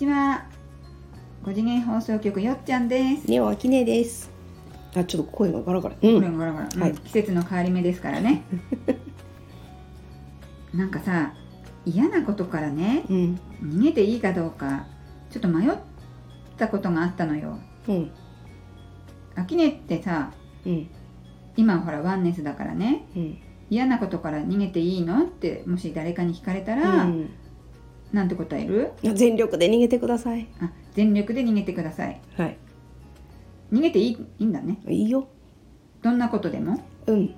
[0.00, 0.46] ちは
[1.44, 4.30] 5次元放送局よっちゃんです、ネオアキネです。
[4.94, 5.94] あ、ちょっと声がガラガラ。
[5.94, 6.38] うこれん。
[6.38, 8.42] ガラガラ、うんはい季節の変わり目ですからね
[10.72, 11.34] なんかさ
[11.84, 13.38] 嫌なことからねうん。
[13.62, 14.86] 逃げていいかどうか
[15.28, 15.70] ちょっと迷っ
[16.56, 18.10] たことがあったのようん。
[19.34, 20.30] アキネってさ
[20.64, 20.88] うん。
[21.58, 23.36] 今はほらワンネスだからねうん。
[23.68, 27.28] 嫌なことから逃げていいのってもし誰かに聞かれたら、うん
[28.12, 28.92] なんて答える？
[29.02, 30.48] 全力で逃げてください。
[30.60, 32.20] あ全力で逃げてください。
[32.36, 32.56] はい。
[33.72, 34.78] 逃げていいいいんだね。
[34.88, 35.28] いいよ。
[36.02, 36.80] どんなことでも？
[37.06, 37.34] うん。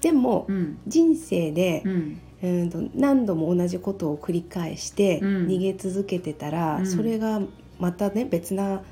[0.00, 0.78] でも、うん。
[0.86, 2.20] 人生でう、ん。
[2.42, 5.46] うんと何度も同じことを繰り返してうん。
[5.46, 6.86] 逃げ続けてたら、うん。
[6.86, 7.40] それが
[7.80, 8.82] またね別な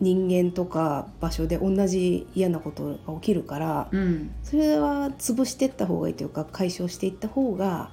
[0.00, 4.30] 人間とか場所で同じ嫌なことが起きるから、うん。
[4.42, 7.92] それは潰していった方がいいというか解消していった方が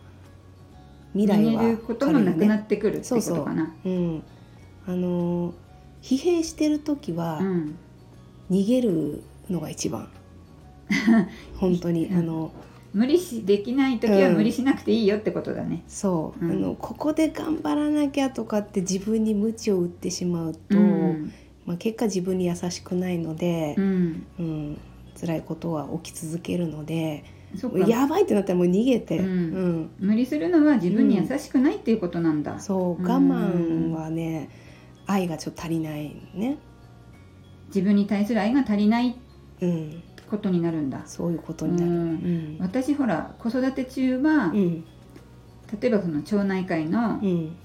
[1.17, 3.37] 未来は逃げることもなくなってくるってこそうそう。
[3.37, 4.23] とかなうん、
[4.85, 5.53] あの
[6.01, 7.75] 疲弊してる時はうん。
[8.49, 10.07] 逃げるのが一番。
[11.57, 12.05] 本当に。
[12.05, 12.51] うんあの
[12.93, 16.51] 無理しできない時は無理しなくていいよってことだね、そう、うん。
[16.51, 21.31] あのここで頑張らなきゃとかって自分に鞭を打ってしまうと、うん。
[21.65, 24.77] まあ、結果自分に優しくないのでう、ん、うん。
[25.19, 27.23] 辛いことは起き続けるので
[27.87, 29.25] やばいってなったらもう逃げて、うん。
[29.25, 29.89] うん。
[29.99, 34.49] 無理するのは自分に優しくないっていうことなんだ、そううん我慢はね
[35.05, 36.57] 愛がちょっと足りないね、
[37.67, 39.15] 自分に対する愛が足りない
[39.59, 41.01] うん、ことになるんだ。
[41.05, 42.57] そういうことになる。
[42.59, 44.83] 私ほら子育て中は、うん。
[45.81, 47.55] 例えばその町内会の、うん。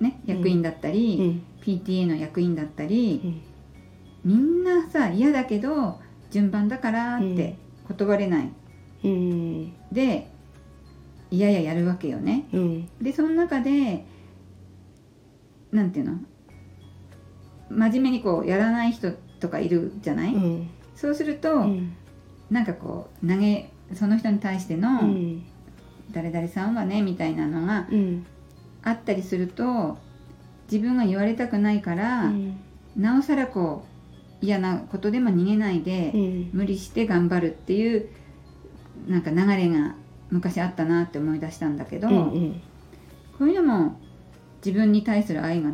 [0.00, 1.42] ね、役員だったうり、ん。
[1.60, 3.40] PTA の役員だったり、うん。
[4.24, 5.98] みんなさ嫌だけど
[6.30, 7.56] 順番だからって
[7.88, 8.52] 断れない、
[9.04, 9.72] うん。
[9.92, 10.28] で
[11.30, 12.46] いやいややるわけよね。
[12.52, 12.88] うん。
[13.00, 14.04] でその中で
[15.72, 16.18] なんていうの？
[17.70, 20.70] 真面目にこうやらない人とかいるじゃない、うん。
[20.94, 21.96] そうすると、うん。
[22.50, 25.44] なんかこう投げその人に対しての、うん。
[26.12, 28.26] 誰々さんはねみたいなのがうん。
[28.82, 29.96] あったりすると
[30.70, 32.56] 自分が言われたくないから、うん。
[32.96, 33.84] なおさらこ
[34.42, 36.50] う嫌なことでも逃げないで、うん。
[36.52, 38.08] 無理して頑張るっていう
[39.06, 39.94] なんか流れが
[40.30, 42.60] 昔あったなって思い出したんだけど、うん
[43.36, 43.96] こういうのも
[44.64, 45.70] 自分に対する愛が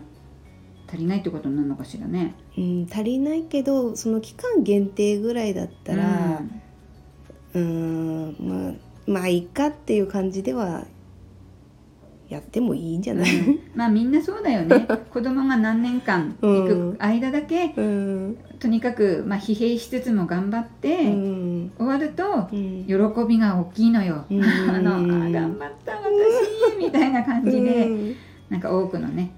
[0.88, 2.34] 足りないってことになるのかしらね。
[2.56, 6.40] うん足りないけどその期間限定ぐらいだったら
[7.54, 8.72] うんまあ
[9.06, 10.86] まあいいかっていう感じでは
[12.30, 13.20] やってもいいんじゃうん。
[13.20, 13.30] ない、
[13.74, 14.86] まあみんなそうだよね。
[15.12, 16.96] 子供が何年間行うん。
[16.96, 18.36] く間だけ、うん。
[18.60, 21.72] とにかく、まあ、疲弊しつつも頑張って、うん。
[21.76, 22.84] 終わるとうん。
[22.84, 22.94] 喜
[23.28, 24.24] びが大きいのよ。
[24.30, 24.42] うん。
[24.70, 28.14] あのあ頑張った私みたいな感じで、うん。
[28.48, 29.32] なんか多くのね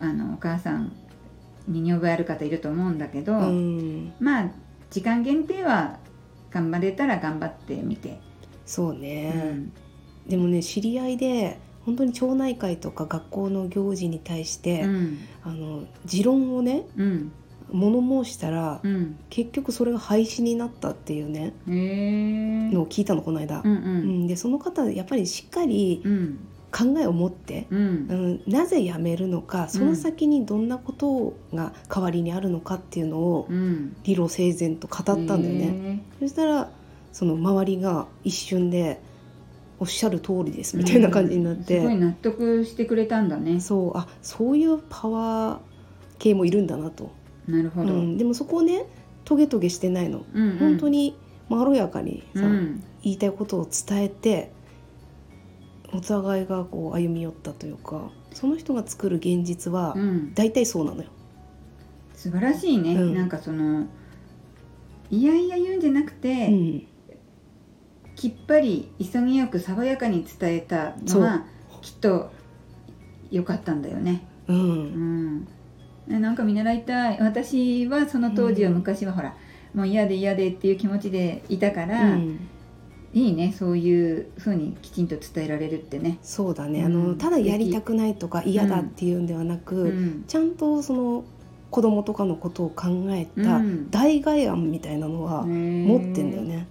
[0.00, 0.92] あのお母さん
[1.68, 4.12] に見覚えある方いると思うんだけど、うん。
[4.18, 4.50] まあ
[4.90, 5.98] 時間限定は
[6.50, 8.18] 頑張れたら頑張ってみて、
[8.64, 9.72] そううね、ん。
[10.28, 15.18] でもね知り合いで本当に町内会とか学校の行事に対して、うん。
[15.44, 17.32] あの持論をねうん。
[17.72, 19.16] 物申したら、うん。
[19.30, 23.62] 結局それが廃止になったっていうねのを聞いたのこの間。
[23.64, 24.24] う、んううん。
[24.24, 26.38] んでその方やっぱりしっかりうん。
[26.72, 27.78] 考えを持って、うん。
[28.46, 33.96] うん、なぜ辞めるのかその先にどんなことが代わりにあるのかっていうのをうん。
[34.02, 36.02] 理路整然と語ったんだよね。
[36.18, 36.70] そしたら
[37.12, 39.00] その周りが一瞬で
[39.78, 43.60] 「おっしゃる通りです」みたいな感じになって、すごい納得してくれたんだね。
[43.60, 47.10] そうあそういうパワー系もいるんだなと、
[47.46, 48.86] なるほど、うん、でもそこをね
[49.24, 50.58] トゲトゲしてないの、うんうん。
[50.58, 51.16] 本当に
[51.48, 52.82] まろやかにさ、うん。
[53.02, 54.50] 言いたいことを伝えて
[55.92, 61.08] お互いがこう歩み寄ったというかその人が作る現実はうん、大体そうなのよ。
[62.14, 63.14] 素晴らしいね、うん。
[63.14, 63.86] なんかその
[65.10, 66.86] いやいや言うんじゃなくて、うん
[68.16, 71.44] きっぱり潔く爽やかに伝えたのが
[71.82, 72.30] きっと
[73.30, 74.22] 良かったんだよね。
[74.48, 75.36] ううん。
[75.38, 75.40] ん、
[76.08, 77.18] ねなんか見習いたい。
[77.20, 78.76] 私はその当時はうん。
[78.78, 79.36] 昔はほら、
[79.74, 82.38] もう嫌で嫌でっていう気持ちでいたから、うん。
[83.12, 86.18] いいねそういうふうにきちんと伝えられるってね。
[86.22, 86.86] そうだね、うん。
[86.86, 90.24] あのただやりたくないとか嫌だっていうんではなく、うん。
[90.26, 91.24] ちゃんとその
[91.70, 93.90] 子供とかのことを考えたうん。
[93.90, 96.66] 代替案みたいなのは持ってんだよね。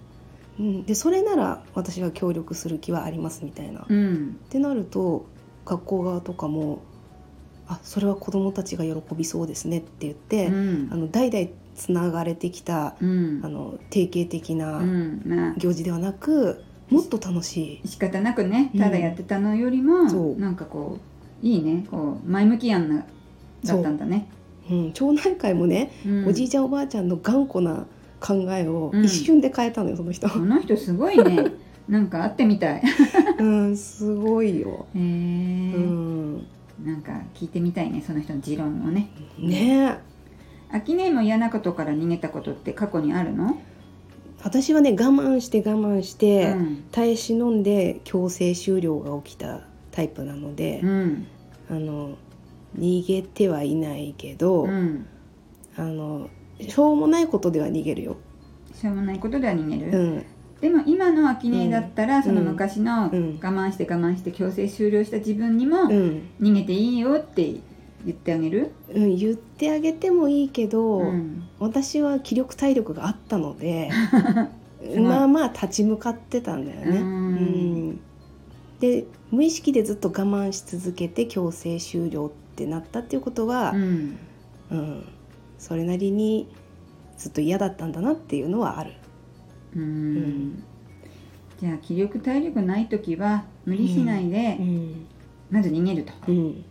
[0.58, 0.66] ね。
[0.66, 3.80] うん、でそれなら私は協力する気はありますみたいな。
[3.80, 4.38] っうん。
[4.50, 5.26] てなると
[5.64, 6.80] 学校側とかも
[7.68, 10.88] 「あそれは子供たちが喜びそうですね」って言って、うん。
[10.92, 13.40] あの代々つながれてきたうん。
[13.42, 17.88] あの定型的うな行事ではなく、もっと楽しい。
[17.88, 20.40] 仕方なくねうんただやってたのよりも、そう。
[20.40, 20.98] なんかこ
[21.42, 21.84] いいね。
[21.90, 23.04] こう前向きやんな
[23.64, 24.28] だったんだね、
[24.70, 26.28] うん、町内会もね、うん。
[26.28, 27.86] おじいちゃんおばあちゃんの頑固な
[28.20, 29.04] 考えをうん。
[29.04, 30.28] 一瞬で変えたのよ、その人。
[30.28, 31.52] この人すごいね。
[31.88, 32.80] なんか会ってみたい。
[32.80, 32.82] へ
[33.38, 36.46] うんすごいよ、え、うん、
[36.84, 39.08] なんか聞いてみたいねその人の持論をね。
[39.38, 39.98] ね。
[40.72, 43.56] えアキネも嫌なことから逃げたことって過去にあるの、
[44.42, 46.84] 私はね我慢して我慢して、うん。
[46.90, 49.60] 耐え忍んで強制終了が起きた
[49.92, 51.26] タイプなので、うん。
[51.70, 52.16] あの
[52.78, 55.06] 逃げてはいないけど、うん、
[55.76, 56.28] あの
[56.60, 58.16] しょうもないことでは逃げるよ。
[58.74, 60.24] しょうもないことでは逃げる、うん、
[60.60, 62.22] でも今のアキネだったら、ん。
[62.22, 63.38] その昔の我うん。
[63.40, 66.28] 慢して我慢して強制終了した自分にもうん。
[66.40, 67.54] 逃げていいよって
[68.04, 71.48] 言ってあげる、うん、言ってあげてもいいけど、うん。
[71.58, 73.90] 私は気力体力があったので
[74.98, 76.98] まあまあ立ち向かってたんだよね。
[76.98, 77.06] うん。
[77.06, 77.10] う
[77.92, 78.00] ん。
[78.80, 84.18] で無意識でずっと我慢し続けて強制終了ってなったっていうことはう、ん。
[84.70, 85.04] うん
[85.58, 86.48] それなりに
[87.16, 88.92] ずっと嫌だったんだなっていうのはある。
[89.74, 90.16] うん。
[90.50, 90.64] ん。
[91.60, 95.06] じゃあ気力体力ない時は無理しないで、うん。
[95.50, 96.64] まず逃げると、うん、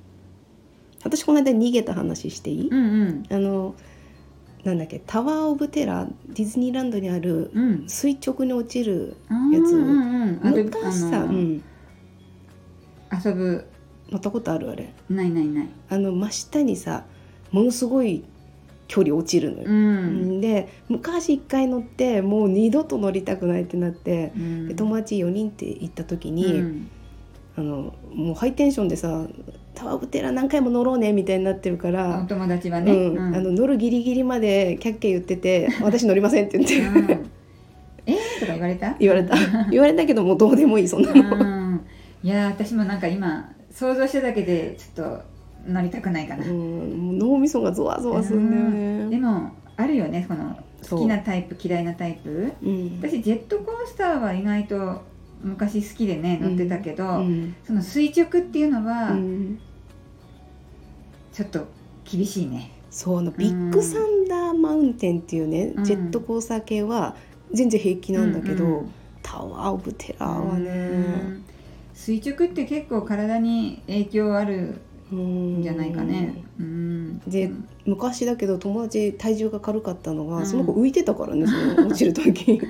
[1.04, 3.24] 私この間逃げた話していい、うんうん。
[3.30, 3.76] あの
[4.64, 7.88] なんだっけタワー・オブ・テラーディズニーランドにあるうん。
[7.88, 9.16] 垂直に落ちる
[9.52, 10.64] やつうんうん。
[10.66, 11.28] 昔さ、
[13.24, 13.68] 遊ぶ。
[14.10, 14.94] 乗ったことあるあれ。
[15.10, 15.70] ないないない。
[15.90, 17.06] あの真下にさ
[17.52, 18.24] ものすごい
[18.88, 19.66] 距離落ちるのよ。
[19.68, 24.68] う、ん、で昔一回乗ってもう二度と乗りたくないってなってうん。
[24.68, 26.90] で友達4人って行った時に、うん。
[27.58, 29.28] あのもうハイテンションでさ
[29.74, 32.96] 「タワー・オブ・テラー何回も乗ろうね」みたいになってるかおら、友達はね、あ
[33.40, 37.30] の乗るギリギリまでキャッキャ言ってて「私乗りません」って言って、うん。
[38.08, 38.96] えー、とか言われた？
[39.00, 39.36] 言われた。
[39.72, 41.36] 言われたけどもうどうでもいいそんなの。
[41.38, 41.82] うん。
[42.24, 45.22] いやー私もなんか今想像しただけでちょっと
[45.68, 49.10] 乗りたくないかな、うん、脳みそがゾワゾワするんだよね。
[49.10, 50.58] でもあるよねこの
[50.90, 52.54] 好きなタイプ嫌いなタイプ。
[52.64, 55.02] うん、私ジェットコースターは意外と
[55.42, 57.56] 昔好きでね乗ってたけど、うん。
[57.64, 59.60] その垂直っていうのうはん。
[61.34, 61.68] ちょっと
[62.10, 65.84] 厳しいね、そうあのビッグサンダーマウンテンっていうね、うん。
[65.84, 67.16] ジェットコースター系は
[67.52, 68.94] 全然平気なんだけど、うんうん
[69.28, 71.44] タワー・オブ・テラーはうねん。
[71.96, 74.76] 垂直って結構体に影響ある
[75.12, 77.52] じゃないかね、うん、で
[77.86, 80.46] 昔だけど友達体重が軽かったのが、うん。
[80.46, 82.60] その子浮いてたからね その落ちる時。
[82.60, 82.66] 好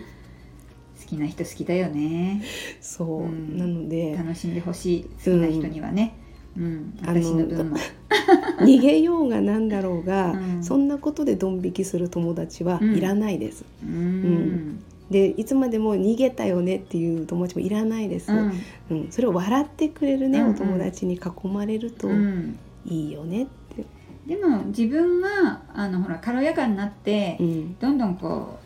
[1.10, 2.42] きな人好きだよね。
[2.82, 3.58] そう、うん。
[3.58, 6.16] なので楽しんでほしい好きな人にはね、
[6.58, 6.98] うん。
[7.02, 7.78] 私の分も。
[8.62, 10.64] 逃げようがなんだろうが、うん。
[10.64, 14.80] そんなことでドン引きする友達はいらないです、うん
[15.10, 18.54] でいつまでも逃げたよねっていう友達もいらないです、うん。
[18.90, 19.08] うん。
[19.12, 20.56] それを笑ってくれるね、うんうん。
[20.56, 22.58] お友達に囲まれるとうん。
[22.86, 23.86] いいよねって、
[24.28, 27.78] でも自分があのほら軽やかになって、うん。
[27.80, 28.60] どんどんこ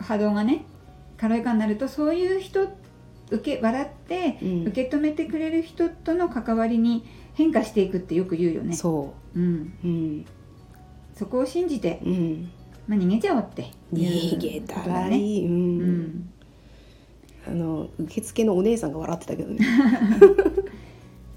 [0.00, 0.64] う波動がね
[1.16, 2.68] 軽やかになるとそういう人
[3.30, 4.66] 受け笑ってうん。
[4.68, 7.04] 受け止めてくれる人との関わりに
[7.34, 8.74] 変化していくってよく言うよね。
[8.74, 9.38] そう。
[9.38, 10.26] ん、う、うん。
[11.14, 12.50] そこを信じて、うん、
[12.88, 13.70] まあ、逃げちゃおうって。
[13.92, 16.32] 逃げたらいい、うんうん、
[17.46, 19.58] あの受付のお姉さんが笑ってたけどね。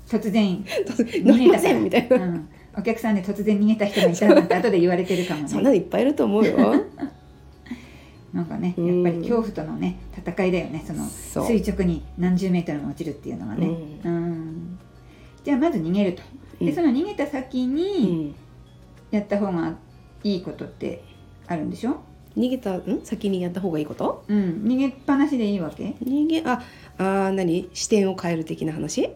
[0.08, 0.65] 突然。
[1.25, 6.58] 乗りませんみたいな、うん、お客さんで突然逃げた人がいたなんて後で言われてるかも そんなねのいっぱいいると思うよ。
[8.34, 10.84] なんかねうんやっぱり恐怖とのね戦いだよね。
[10.86, 11.05] その
[11.46, 14.79] 垂直に何十メートルも落ちるっていうのがね、ううん。
[15.43, 16.24] じゃあまず逃げると。
[16.62, 16.67] うん。
[16.67, 18.36] でその逃げた先うにん。
[19.12, 19.75] やった方が
[20.24, 21.03] いいことって
[21.51, 22.01] あるんでしょ、
[22.38, 23.01] 逃げたん？
[23.03, 24.24] 先にやった方がいいこと？
[24.27, 26.63] うん、逃げっぱなしでいいわけ、逃げあ
[26.98, 27.70] あー何？
[27.74, 29.10] 視点を変える的な話？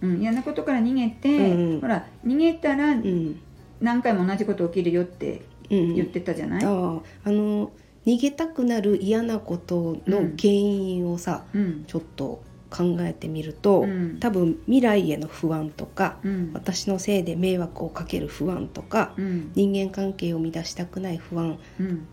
[0.00, 3.40] うん、嫌なことから逃げて、うんほら逃げたらうん。
[3.80, 7.70] 何回も同じこと起きるよってうん言ってたじゃない、あーあの
[8.06, 11.84] 逃げたくなる嫌なことの原因をさ、うん。
[11.86, 14.18] ちょっと考えてみると、うん。
[14.20, 16.50] 多分未来への不安とかうん。
[16.52, 19.52] 私のせいで迷惑をかける不安とかうん。
[19.54, 22.06] 人間関係を乱したくない不安うん。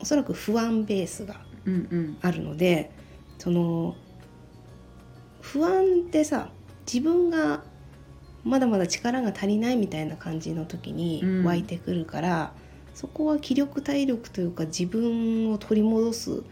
[0.00, 2.18] おそらく不安ベースがうんうん。
[2.20, 2.90] あるので
[3.38, 3.96] その
[5.40, 6.50] 不安ってさ
[6.86, 7.62] 自分が
[8.44, 11.44] まだまだ力が足りないみたいな感じの時にうん。
[11.44, 12.52] 湧いてくるから、
[12.94, 16.42] そこは気力体力というか自分を取り戻す、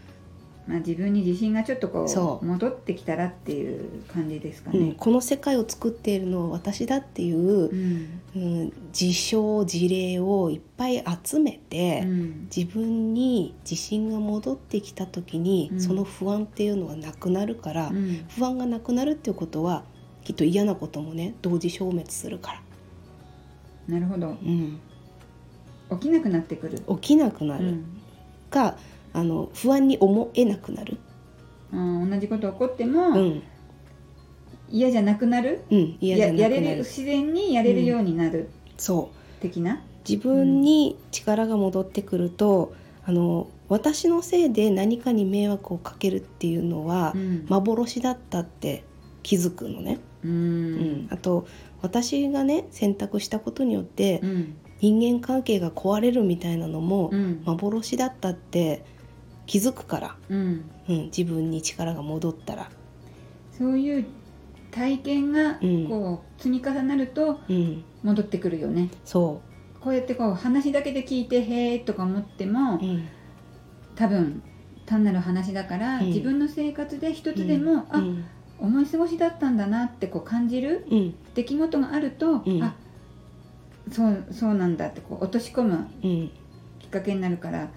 [0.67, 2.45] まあ、自分に自信がちょっとこそう。
[2.45, 4.89] 戻ってきたらっていう感じですかうん。
[4.89, 4.95] ね。
[4.97, 8.21] この世界を作っているのは私だっていうう、ん。
[8.35, 12.47] うん、事象事例をいっぱい集めて、うん。
[12.55, 15.81] 自分に自信が戻ってきた時に、うん。
[15.81, 18.25] その不安っていうのはなくなるから、うん。
[18.29, 19.83] 不安がなくなるっていうことは
[20.25, 22.61] きっと嫌なこともね同時消滅するから、
[23.87, 24.29] なるほど。
[24.29, 24.79] うん、
[25.91, 26.79] 起きなくなってくる。
[26.79, 27.67] 起きなくなる。
[27.67, 27.85] うん。
[28.49, 28.77] か、
[29.15, 30.97] あの不安に思えなくなる、
[31.73, 33.41] うん同じこと起こってうもん。
[34.69, 35.61] 嫌じゃなくなる？
[35.71, 36.61] うん、嫌じゃややれる。
[36.61, 39.41] なくなる自然にやれるようになるそう。
[39.41, 39.81] 的な？
[40.07, 42.73] 自分に力が戻ってくると、
[43.05, 47.45] あの私のせいで何かに迷惑をかけるっていうのはうん。
[47.47, 48.83] 幻だったって
[49.23, 51.07] 気づくのね、ううんん。
[51.11, 51.47] あと
[51.81, 54.55] 私がね選択したことによってうん。
[54.81, 57.41] 人間関係が壊れるみたいなのもうん。
[57.45, 58.83] 幻だったって
[59.45, 60.69] 気づくから、うん。
[60.89, 62.69] うん、自分に力が戻ったら、
[63.57, 64.05] そういう
[64.71, 65.87] 体験がうん。
[65.87, 68.89] こう積み重なるとうん、戻ってくるよね。
[69.03, 69.41] そ
[69.79, 73.07] こうやってこう話だけで聞いてへえとか思ってもう、うん。
[73.95, 74.41] 多分
[74.85, 76.05] 単なる話だから、うん。
[76.07, 78.25] 自分の生活で一つでも、あうん。
[78.57, 81.15] 思い過ごしだったんだなってこう感じるうん。
[81.33, 82.63] 出来事があると、うん。
[82.63, 82.75] あ
[83.91, 86.31] そうそうなんだってこう落とし込むうん。
[86.79, 87.69] きっかけになるから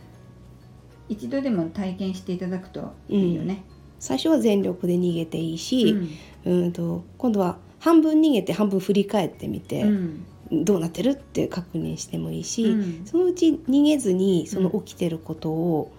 [1.09, 3.63] 一度でも体験していただくといいよね。
[3.99, 5.97] 最初は全力で逃げていいし、
[6.45, 6.65] うん。
[6.65, 10.27] うんと今度は半分逃げて半分振り返ってみて、うん。
[10.65, 13.07] どうなってるって確認してもいいし、うん。
[13.07, 15.93] そのうち逃げずにその起きてることを、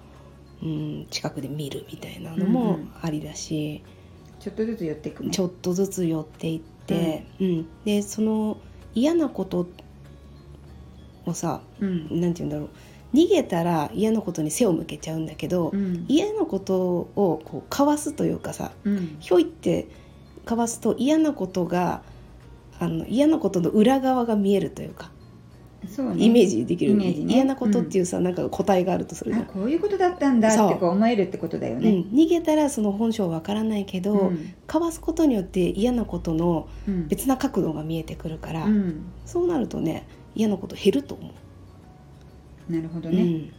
[0.62, 2.92] うん近くで見るみたいなのうんもうん。
[3.02, 3.84] ありだし、
[4.40, 5.32] ちょっとずつ寄っていくね。
[5.32, 7.68] ちょっとずつ寄っていって、うん。
[7.86, 8.58] でその
[8.96, 9.68] 嫌なこと
[11.26, 12.22] をさうん。
[12.22, 12.70] なんて言うんだろう
[13.14, 16.06] 逃げたら嫌なことに背を向けちゃうんだけど、うん。
[16.08, 16.78] 嫌なこと
[17.16, 19.18] をこうかわすというかさうん。
[19.20, 19.88] ひょいって
[20.46, 22.02] かわすと嫌なことが
[22.80, 25.12] あの嫌なことの裏側が見えるというか
[25.88, 26.26] そうね。
[26.26, 27.36] イメージできる、イメージね。
[27.36, 32.06] 嫌なことっていうさ、なんか答えがあるとするじゃん、あこういうことだったんだってこう思えるってことだようん、ね。
[32.12, 34.54] 逃げたらその本性はわからないけど、うん。
[34.68, 39.06] かわすことによって嫌なことのうん別な角度が見えてくるから、うん。
[39.26, 41.32] そうなるとね嫌なこと減ると思う。
[42.70, 43.22] なるほどね。
[43.22, 43.52] うん。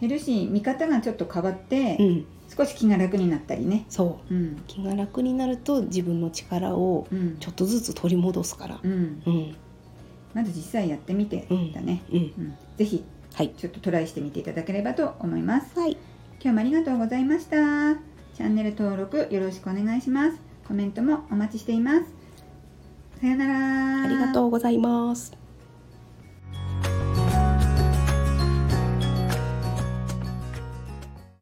[0.00, 2.26] 減るし見方がちょっと変わって、うん、
[2.56, 3.84] 少し気が楽になったりね。
[3.88, 4.34] そう。
[4.34, 4.62] うん。
[4.66, 7.36] 気が楽になると自分の力をうん。
[7.38, 8.80] ちょっとずつ取り戻すから。
[8.82, 9.56] うん、うん。
[10.34, 11.72] まず実際やってみてうん。
[11.72, 12.18] だね、うん。
[12.18, 13.50] うん、ぜひはい。
[13.56, 15.78] ちょっとトライしてみていただければと思います。
[15.78, 15.92] はい。
[16.40, 17.96] 今日もありがとうございました。
[18.34, 20.38] チャンネル登録よろしくお願いします。
[20.66, 22.04] コメントもお待ちしています。
[23.20, 24.02] さよなら。
[24.04, 25.37] ありがとうございます。